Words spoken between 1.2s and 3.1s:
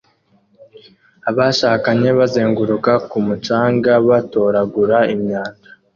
Abashakanye bazenguruka